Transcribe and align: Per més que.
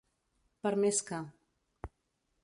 Per 0.67 0.71
més 0.83 0.97
que. 1.09 1.19